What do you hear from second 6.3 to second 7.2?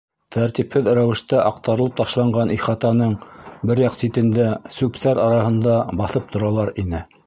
торалар ине.